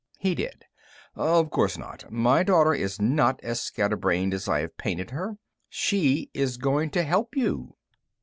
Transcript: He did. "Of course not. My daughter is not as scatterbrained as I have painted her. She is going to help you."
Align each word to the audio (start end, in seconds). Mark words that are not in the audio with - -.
He 0.17 0.33
did. 0.33 0.65
"Of 1.13 1.51
course 1.51 1.77
not. 1.77 2.11
My 2.11 2.41
daughter 2.41 2.73
is 2.73 2.99
not 2.99 3.39
as 3.43 3.61
scatterbrained 3.61 4.33
as 4.33 4.47
I 4.49 4.61
have 4.61 4.75
painted 4.75 5.11
her. 5.11 5.37
She 5.69 6.31
is 6.33 6.57
going 6.57 6.89
to 6.89 7.03
help 7.03 7.35
you." 7.35 7.75